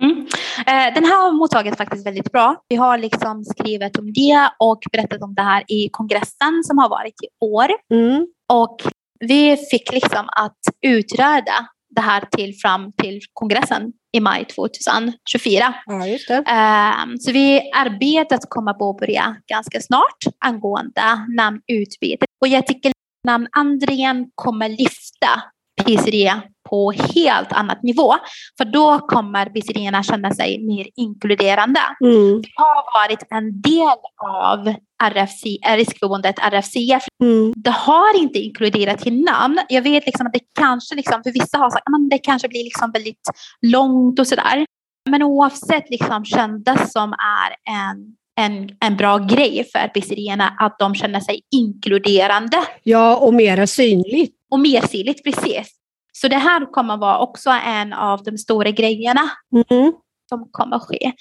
[0.01, 0.27] Mm.
[0.59, 2.65] Eh, den här har mottagits faktiskt väldigt bra.
[2.69, 6.89] Vi har liksom skrivit om det och berättat om det här i kongressen som har
[6.89, 7.69] varit i år.
[7.95, 8.27] Mm.
[8.53, 8.77] Och
[9.21, 15.75] vi fick liksom att utreda det här till fram till kongressen i maj 2024.
[15.87, 17.03] Ja.
[17.05, 22.27] Um, så vi arbetet kommer att påbörja ganska snart angående namnutbyte.
[22.41, 22.93] Och jag tycker
[23.27, 25.43] namnändringen kommer lyfta
[25.79, 26.33] PCD
[26.71, 28.15] på helt annat nivå.
[28.59, 31.81] För då kommer PCD känna sig mer inkluderande.
[32.05, 32.41] Mm.
[32.41, 35.45] Vi har varit en del av RFC,
[35.77, 37.05] riskförbundet RFCF.
[37.23, 37.53] Mm.
[37.57, 39.59] Det har inte inkluderat i namn.
[39.69, 42.65] Jag vet liksom att det kanske, liksom, för vissa har sagt att det kanske blir
[42.65, 43.31] liksom väldigt
[43.67, 44.67] långt och sådär.
[45.11, 50.95] Men oavsett liksom kändes som är en en, en bra grej för pizzerierna att de
[50.95, 52.57] känner sig inkluderande.
[52.83, 54.35] Ja, och mera synligt.
[54.51, 55.69] Och mer synligt, precis.
[56.13, 59.31] Så det här kommer vara också en av de stora grejerna
[59.71, 59.93] Mm.
[60.29, 61.13] som kommer ske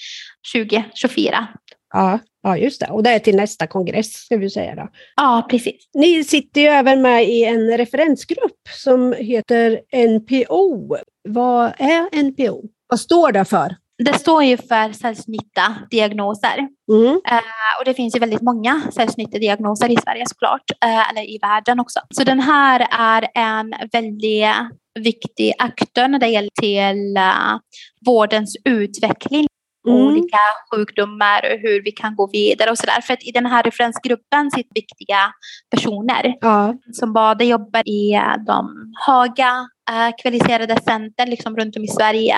[0.53, 1.47] 2024.
[1.93, 2.87] Ja, ja, just det.
[2.87, 4.75] Och det är till nästa kongress, ska vi säga.
[4.75, 4.87] Då.
[5.15, 5.89] Ja, precis.
[5.93, 10.95] Ni sitter ju även med i en referensgrupp som heter NPO.
[11.29, 12.63] Vad är NPO?
[12.87, 13.75] Vad står det för?
[14.03, 16.67] Det står ju för sällsynta diagnoser.
[16.91, 17.05] Mm.
[17.05, 21.39] Uh, och det finns ju väldigt många sällsynta diagnoser i Sverige såklart, uh, eller i
[21.41, 21.99] världen också.
[22.09, 24.55] Så den här är en väldigt
[24.99, 27.59] viktig aktör när det gäller till uh,
[28.05, 29.47] vårdens utveckling.
[29.87, 29.99] Mm.
[29.99, 30.37] olika
[30.71, 33.01] sjukdomar och hur vi kan gå vidare och sådär.
[33.01, 35.33] För att i den här referensgruppen sitter viktiga
[35.71, 36.73] personer ja.
[36.91, 39.69] som både jobbar i de höga
[40.21, 42.37] kvalificerade center liksom runt om i Sverige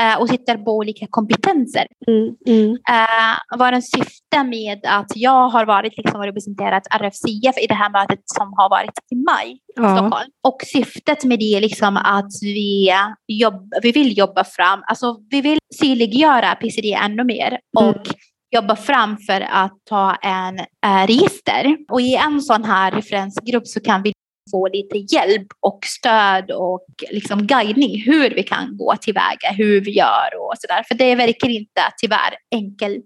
[0.00, 1.86] eh, och sitter på olika kompetenser.
[2.06, 2.70] Mm, mm.
[2.70, 7.90] Eh, var en syfte med att jag har varit liksom representerat RFCF i det här
[7.90, 9.94] mötet som har varit i maj ja.
[9.94, 10.30] i Stockholm.
[10.46, 12.90] Och syftet med det är liksom att vi,
[13.26, 18.62] jobb, vi vill jobba fram, alltså vi vill synliggöra PCD ännu mer och Mm.
[18.62, 21.76] jobba fram för att ta en äh, register.
[21.90, 24.12] Och i en sån här referensgrupp så kan vi
[24.50, 29.90] få lite hjälp och stöd och liksom guidning hur vi kan gå tillväga, hur vi
[29.90, 30.84] gör och sådär.
[30.88, 33.02] För det verkar inte tyvärr enkel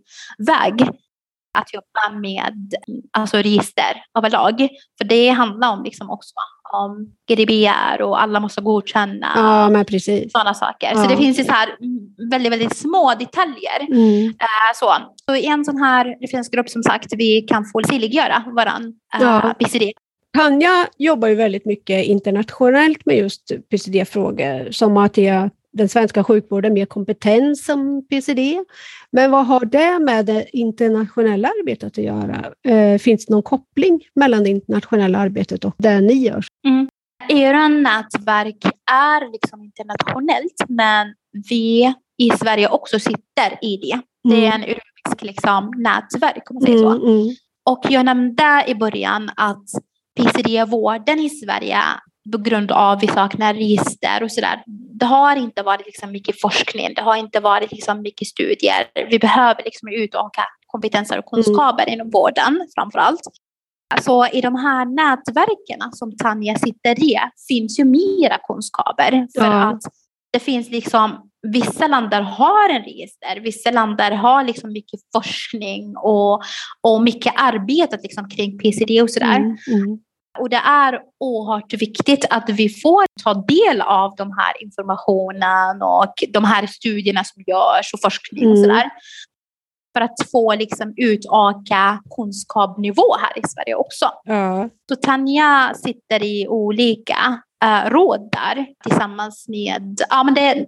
[0.46, 0.88] väg
[1.58, 2.74] att jobba med
[3.12, 4.68] alltså register överlag.
[4.98, 6.34] För det handlar om liksom också
[6.72, 10.32] om GDPR och alla måste godkänna Ja, men precis.
[10.32, 10.90] sådana saker.
[10.94, 11.02] Ja.
[11.02, 11.68] Så det finns ju så här
[12.30, 13.80] väldigt, väldigt små detaljer.
[13.88, 14.28] Mm.
[14.28, 14.94] Eh, så.
[15.26, 19.54] så i en sån här referensgrupp som sagt, vi kan få synliggöra varann eh, Ja.
[20.36, 26.72] Tanja jobbar ju väldigt mycket internationellt med just PCD-frågor, som att ge den svenska sjukvården
[26.72, 28.64] mer kompetens som PCD.
[29.10, 32.52] Men vad har det med det internationella arbetet att göra?
[32.68, 36.44] Eh, finns det någon koppling mellan det internationella arbetet och det ni gör?
[37.28, 41.14] Era nätverk är liksom internationellt, men
[41.48, 44.00] vi i Sverige också sitter i det.
[44.28, 46.90] Det är en europeisk liksom, nätverk, om man säger så.
[46.90, 47.34] Mm, mm.
[47.70, 49.64] Och jag nämnde i början att
[50.18, 51.78] PCD-vården i Sverige
[52.32, 54.62] på grund av vi saknar register och sådär.
[55.00, 58.84] Det har inte varit liksom mycket forskning, det har inte varit liksom mycket studier.
[59.10, 63.20] Vi behöver liksom utöka kompetenser och kunskaper inom vården framför allt.
[64.00, 67.16] Så i de här nätverken som Tanja sitter i
[67.48, 69.10] finns ju mera kunskaper.
[69.38, 69.70] För Ja.
[69.70, 69.82] att
[70.32, 76.42] det finns liksom, vissa länder har en register, vissa länder har liksom mycket forskning och,
[76.80, 79.36] och mycket arbete liksom kring PCD och sådär.
[79.36, 79.98] Mm, mm.
[80.40, 86.14] Och det är oerhört viktigt att vi får ta del av de här informationen och
[86.28, 88.62] de här studierna som görs och forskning och Mm.
[88.62, 88.90] sådär.
[89.96, 94.10] För att få liksom utöka kunskapsnivå här i Sverige också.
[94.24, 94.68] Ja.
[94.88, 100.66] Så Tanja sitter i olika uh, råd där tillsammans med, ja men det,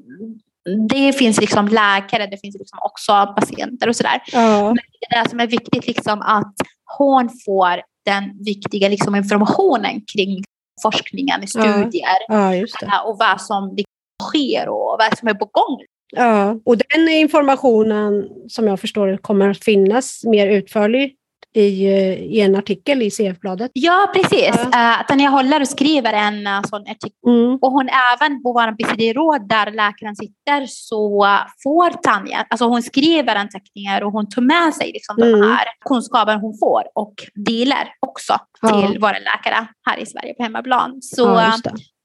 [0.88, 4.22] det finns liksom läkare, det finns liksom också patienter och sådär.
[4.32, 4.74] Ja.
[5.08, 6.54] Det är det som är viktigt liksom att
[6.98, 10.44] hon får den viktiga liksom informationen kring
[10.82, 12.86] forskningen, studier ja, det.
[12.86, 13.84] eh, och vad som liksom
[14.22, 15.80] sker och vad som är på gång.
[16.12, 16.60] Ja.
[16.64, 21.19] Och den informationen, som jag förstår kommer att finnas mer utförligt
[21.54, 23.70] i, eh, i en artikel i CF-bladet.
[23.74, 24.50] Ja, precis.
[24.72, 24.98] Ja.
[25.00, 27.58] Uh, Tanja Håller skriver en uh, sån artikel Mm.
[27.62, 31.26] Och hon även på vår BCD-råd där läkaren sitter så
[31.62, 35.40] får Tanja, alltså hon skriver anteckningar och hon tar med sig liksom Mm.
[35.40, 38.68] den här kunskapen hon får och delar också Ja.
[38.88, 41.02] till våra läkare här i Sverige på hemmaplan.
[41.02, 41.52] Så Ja,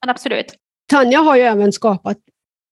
[0.02, 0.46] men absolut.
[0.92, 2.18] Tanja har ju även skapat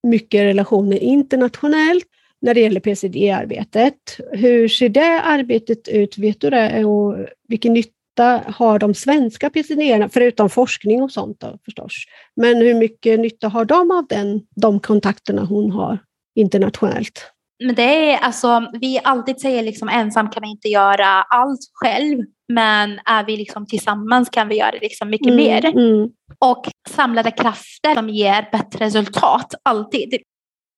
[0.08, 2.06] mycket relationer internationellt
[2.44, 4.20] när det gäller PCD-arbetet.
[4.32, 6.18] Hur ser det arbetet ut?
[6.18, 6.86] Vet du det?
[6.86, 7.16] Och
[7.48, 11.94] vilken nytta har de svenska PCD-erna, förutom forskning och sånt då, förstås?
[12.36, 15.98] Men hur mycket nytta har de av den, de kontakterna hon har
[16.36, 17.32] internationellt?
[17.64, 22.26] Men det är alltså, vi alltid säger liksom ensam kan vi inte göra allt själv.
[22.54, 25.66] Men är vi liksom tillsammans kan vi göra liksom mycket mer.
[25.66, 30.18] Mm, och samlade krafter som ger bättre resultat, alltid.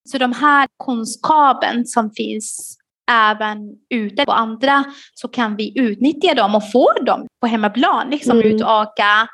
[0.10, 2.78] Så de här kunskapen som finns
[3.12, 3.58] även
[3.90, 8.56] ute på andra så kan vi utnyttja dem och få dem på hemmaplan, liksom Mm.
[8.56, 9.28] utöka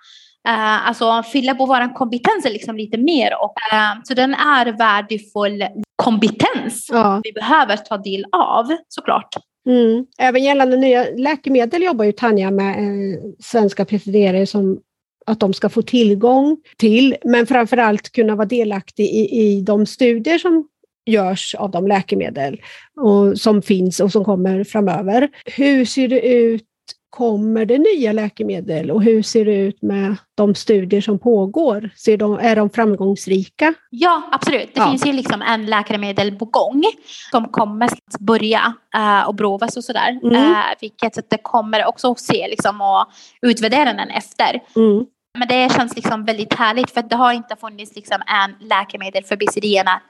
[0.49, 3.43] Uh, alltså fylla på vår kompetens liksom lite mer.
[3.43, 5.63] Och, uh, så den är värdefull
[5.95, 7.21] kompetens ja.
[7.23, 9.36] vi behöver ta del av såklart.
[9.69, 10.05] Mm.
[10.17, 14.79] Även gällande nya läkemedel jobbar ju Tanja med eh, svenska PCD som
[15.25, 20.38] att de ska få tillgång till, men framförallt kunna vara delaktig i, i de studier
[20.38, 20.67] som
[21.05, 22.62] görs av de läkemedel
[23.01, 25.29] och, som finns och som kommer framöver.
[25.45, 26.63] Hur ser det ut
[27.12, 31.89] kommer det nya läkemedel och hur ser det ut med de studier som pågår?
[31.95, 33.74] Ser de, är de framgångsrika?
[33.89, 34.76] Ja, absolut.
[34.76, 34.89] Det ja.
[34.89, 36.84] finns ju liksom en läkemedel på gång
[37.32, 40.19] som kommer att börja uh, och provas och sådär.
[40.24, 40.36] Mm.
[40.36, 43.06] Uh, vilket det kommer också att se liksom, och
[43.41, 44.60] utvärdera den efter.
[44.76, 45.06] Mm.
[45.39, 49.36] Men det känns liksom väldigt härligt för det har inte funnits liksom en läkemedel för
[49.36, 49.65] BCD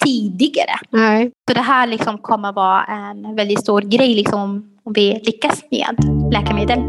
[0.06, 0.76] tidigare.
[0.90, 1.32] Nej.
[1.48, 5.96] Så det här liksom kommer vara en väldigt stor grej liksom och vi lyckas med
[6.34, 6.80] läkemedel.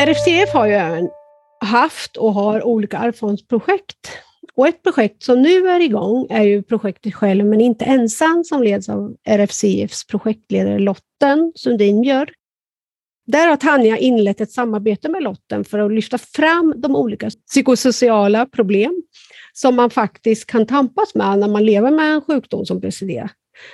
[0.00, 1.08] RFCF har ju även
[1.60, 4.08] haft och har olika arvsfondsprojekt.
[4.54, 8.62] Och ett projekt som nu är igång är ju projektet Själv men inte ensam som
[8.62, 12.34] leds av RFCFs projektledare Lotten Sundin Björk.
[13.32, 18.46] Där har Tanja inlett ett samarbete med Lotten för att lyfta fram de olika psykosociala
[18.46, 19.02] problem
[19.52, 23.28] som man faktiskt kan tampas med när man lever med en sjukdom som PCD.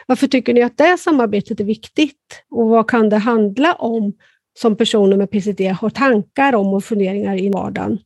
[0.07, 4.13] Varför tycker ni att det samarbetet är viktigt och vad kan det handla om
[4.59, 7.99] som personer med PCD har tankar om och funderingar i vardagen?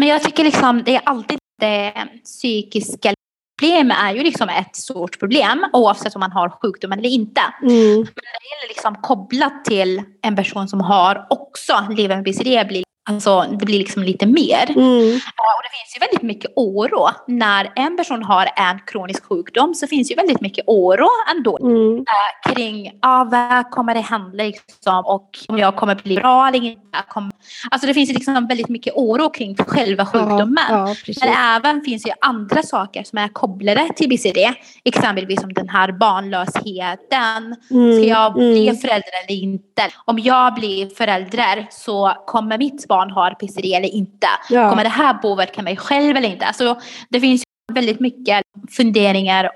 [0.00, 1.92] Jag tycker liksom det är alltid det
[2.24, 3.14] psykiska
[3.58, 7.40] problem är ju liksom ett stort problem oavsett om man har sjukdomen eller inte.
[7.62, 7.96] Mm.
[7.96, 12.87] Men det gäller liksom kopplat till en person som har också lever med BCD blir
[13.08, 14.70] Alltså det blir liksom lite mer.
[14.70, 15.14] Mm.
[15.14, 17.08] Och det finns ju väldigt mycket oro.
[17.26, 21.58] När en person har en kronisk sjukdom så finns ju väldigt mycket oro ändå.
[21.58, 21.96] Mm.
[21.98, 26.64] Äh, kring ah, vad kommer det hända liksom, och om jag kommer bli bra eller
[26.64, 26.78] inte.
[27.70, 30.64] Alltså det finns ju liksom väldigt mycket oro kring själva sjukdomen.
[30.68, 34.54] Ja, ja, Men även finns ju andra saker som är kopplade till BCD.
[34.84, 37.56] Exempelvis som den här barnlösheten.
[37.70, 37.92] Mm.
[37.92, 38.76] Ska jag bli mm.
[38.76, 39.82] förälder eller inte?
[40.04, 44.26] Om jag blir förälder så kommer mitt barn barn har PCD eller inte.
[44.50, 44.70] Ja.
[44.70, 46.46] Kommer det här påverka mig själv eller inte?
[46.46, 49.50] Alltså, det finns väldigt mycket funderingar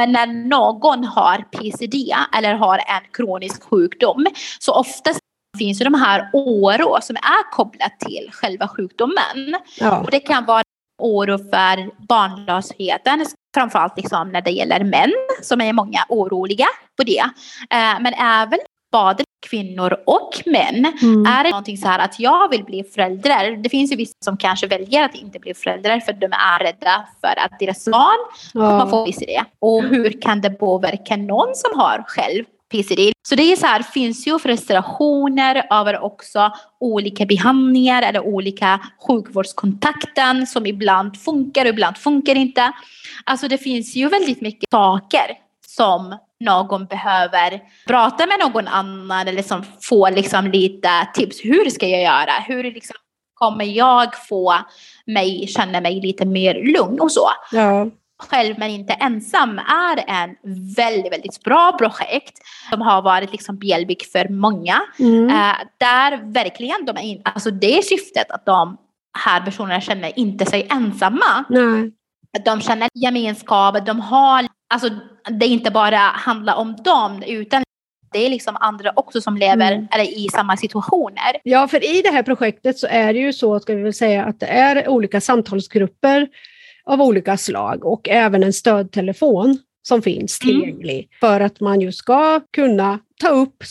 [0.00, 4.26] men när någon har PCD eller har en kronisk sjukdom
[4.58, 5.20] så oftast
[5.58, 9.56] finns det de här oro som är kopplat till själva sjukdomen.
[9.80, 10.00] Ja.
[10.00, 10.62] Och det kan vara
[11.02, 17.24] oro för barnlösheten, framförallt liksom när det gäller män som är många oroliga på det.
[17.70, 18.58] Eh, men även
[18.92, 20.86] både kvinnor och män.
[21.02, 21.26] Mm.
[21.26, 23.56] Är det någonting så här att jag vill bli förälder.
[23.56, 27.06] Det finns ju vissa som kanske väljer att inte bli föräldrar för de är rädda
[27.20, 28.18] för att deras barn
[28.52, 29.42] kommer få PCD.
[29.58, 33.12] Och hur kan det påverka någon som har själv PCD.
[33.22, 40.46] Så det är så här, finns ju frustrationer över också olika behandlingar eller olika sjukvårdskontakten
[40.46, 42.72] som ibland funkar och ibland funkar inte.
[43.24, 49.42] Alltså det finns ju väldigt mycket saker som någon behöver prata med någon annan eller
[49.42, 51.44] som får liksom lite tips.
[51.44, 52.32] Hur ska jag göra?
[52.46, 52.96] Hur liksom
[53.34, 54.54] kommer jag få
[55.06, 57.28] mig känna mig lite mer lugn och så.
[57.52, 57.86] Ja.
[58.22, 60.36] Själv men inte ensam är en
[60.76, 62.38] väldigt, väldigt bra projekt
[62.70, 64.80] som har varit liksom behjälplig för många.
[64.98, 65.24] Mm.
[65.24, 68.76] Uh, där verkligen de är in, alltså det är syftet att de
[69.18, 71.44] här personerna känner inte sig ensamma.
[71.48, 71.92] Nej.
[72.44, 74.90] De känner gemenskap, de har alltså
[75.40, 77.62] det inte bara handlar om dem utan
[78.12, 79.88] det är liksom andra också som lever mm.
[79.92, 81.36] eller i samma situationer.
[81.42, 84.24] Ja, för i det här projektet så är det ju så, ska vi väl säga,
[84.24, 86.28] att det är olika samtalsgrupper
[86.84, 90.54] av olika slag och även en stödtelefon som finns mm.
[90.54, 91.08] tillgänglig mm.
[91.20, 93.64] för att man ju ska kunna ta upp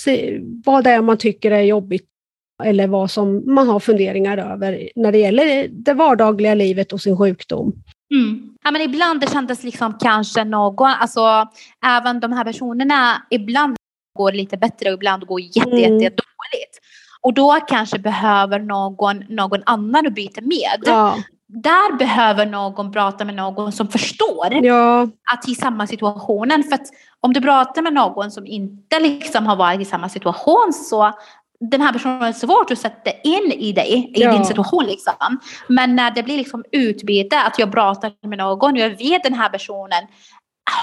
[0.65, 2.05] vad det är man tycker är jobbigt
[2.63, 7.17] eller vad som man har funderingar över när det gäller det vardagliga livet och sin
[7.17, 7.73] sjukdom.
[8.13, 8.50] Mm.
[8.63, 11.48] Ja, men ibland det kändes liksom kanske någon, alltså
[11.86, 13.76] även de här personerna, ibland
[14.17, 16.00] går lite bättre och ibland går jätte, mm.
[16.00, 16.80] jätte dåligt.
[17.22, 20.80] Och då kanske behöver någon, någon annan att byta med.
[20.86, 21.17] Ja.
[21.48, 25.02] Där behöver någon prata med någon som förstår ja.
[25.34, 26.64] att i samma situationen.
[26.64, 26.88] För att
[27.20, 31.14] om du pratar med någon som inte liksom har varit i samma situation så
[31.60, 34.32] den här personen är svårt att sätta in i dig, i ja.
[34.32, 34.86] din situation.
[34.86, 35.39] Liksom.
[35.68, 39.34] Men när det blir liksom utbyte, att jag pratar med någon och jag vet den
[39.34, 40.07] här personen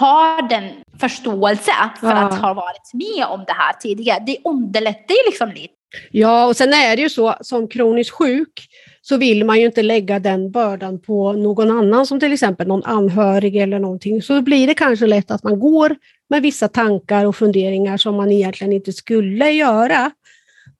[0.00, 0.70] har den
[1.00, 2.16] förståelse för ja.
[2.16, 4.22] att ha varit med om det här tidigare.
[4.26, 5.74] Det underlättar ju liksom lite.
[6.10, 8.68] Ja, och sen är det ju så som kroniskt sjuk
[9.02, 12.84] så vill man ju inte lägga den bördan på någon annan, som till exempel någon
[12.84, 14.22] anhörig eller någonting.
[14.22, 15.96] Så blir det kanske lätt att man går
[16.30, 20.10] med vissa tankar och funderingar som man egentligen inte skulle göra.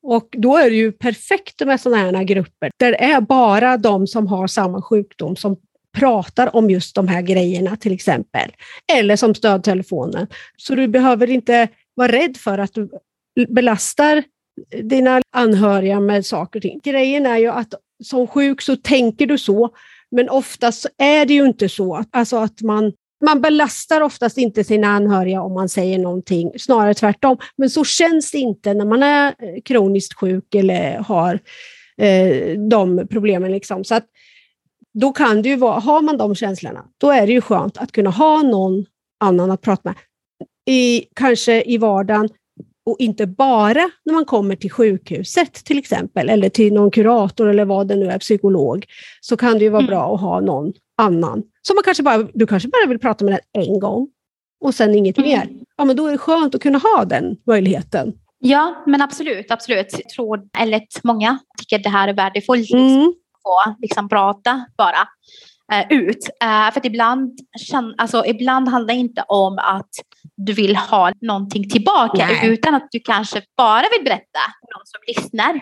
[0.09, 4.07] Och då är det ju perfekt med sådana här grupper, där det är bara de
[4.07, 5.57] som har samma sjukdom som
[5.92, 8.52] pratar om just de här grejerna till exempel.
[8.92, 10.26] Eller som stödtelefonen.
[10.57, 12.88] Så du behöver inte vara rädd för att du
[13.48, 14.24] belastar
[14.82, 16.80] dina anhöriga med saker och ting.
[16.84, 19.70] Grejen är ju att som sjuk så tänker du så,
[20.11, 22.04] men oftast är det ju inte så.
[22.11, 22.92] Alltså att man,
[23.24, 27.38] man belastar oftast inte sina anhöriga om man säger någonting, snarare tvärtom.
[27.56, 31.40] Men så känns det inte när man är kroniskt sjuk eller har
[32.00, 33.52] eh, de problemen.
[33.52, 33.84] Liksom.
[33.84, 34.04] Så att,
[34.94, 37.92] då kan det ju vara, har man de känslorna, då är det ju skönt att
[37.92, 38.84] kunna ha någon
[39.20, 39.94] annan att prata med.
[40.70, 42.28] I, kanske i vardagen,
[42.86, 47.64] och inte bara när man kommer till sjukhuset till exempel, eller till någon kurator eller
[47.64, 48.86] vad det nu är, psykolog,
[49.20, 49.90] så kan det ju vara mm.
[49.90, 51.42] bra att ha någon annan.
[51.62, 54.09] Så man kanske bara, du kanske bara vill prata med den en gång
[54.61, 55.30] och sen inget mm.
[55.30, 55.49] mer.
[55.76, 58.12] Ja, men då är det skönt att kunna ha den möjligheten.
[58.38, 59.86] Ja, men absolut, absolut.
[59.92, 62.61] Jag tror, eller många tycker det här är värdefullt.
[62.61, 63.12] Liksom, mm.
[63.42, 65.09] Få liksom, prata bara
[65.72, 66.28] eh, ut.
[66.42, 67.38] Eh, för att ibland,
[67.99, 69.90] alltså, ibland handlar det inte om att
[70.36, 72.49] du vill ha någonting tillbaka Nej.
[72.49, 75.53] utan att du kanske bara vill berätta för någon som lyssnar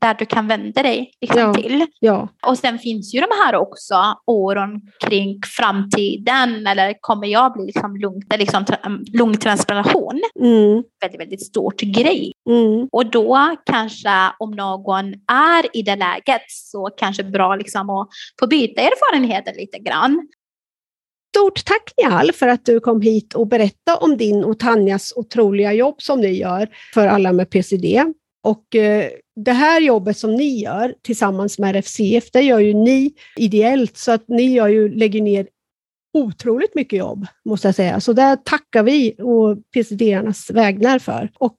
[0.00, 1.54] där du kan vända dig liksom, ja.
[1.54, 1.86] till.
[2.00, 2.28] Ja.
[2.46, 3.94] Och sen finns ju de här också
[4.26, 8.64] åren kring framtiden eller kommer jag bli liksom lung, liksom,
[9.12, 10.20] lungtransplantation?
[10.40, 10.82] Mm.
[11.00, 12.32] Väldigt, väldigt stort grej.
[12.50, 12.88] Mm.
[12.92, 18.08] Och då kanske om någon är i det läget så kanske bra liksom att
[18.40, 20.28] få byta erfarenheter lite grann.
[21.36, 25.72] Stort tack Nihal för att du kom hit och berättade om din och Tanjas otroliga
[25.72, 28.04] jobb som ni gör för alla med PCD.
[28.42, 33.14] Och eh, det här jobbet som ni gör tillsammans med RFCF, det gör ju ni
[33.36, 35.48] ideellt, så att ni gör ju, lägger ner
[36.18, 38.00] otroligt mycket jobb, måste jag säga.
[38.00, 41.30] Så det tackar vi och PCD-arnas vägnar för.
[41.38, 41.58] Och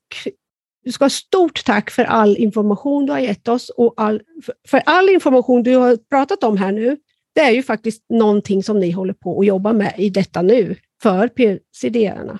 [0.86, 4.22] du ska ha stort tack för all information du har gett oss och all,
[4.68, 6.98] för all information du har pratat om här nu
[7.40, 10.76] det är ju faktiskt någonting som ni håller på att jobba med i detta nu
[11.02, 12.40] för PCD-arna.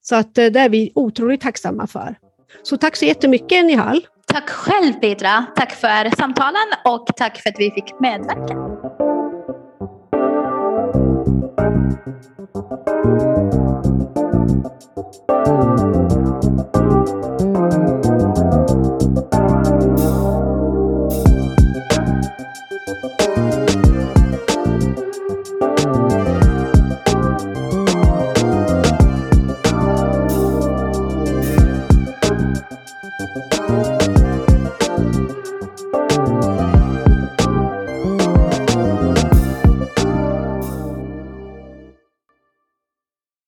[0.00, 2.18] Så att eh, det är vi otroligt tacksamma för.
[2.62, 4.06] Så tack så jättemycket Nihal.
[4.26, 5.46] Tack själv Petra.
[5.56, 8.56] Tack för samtalen och tack för att vi fick medverka.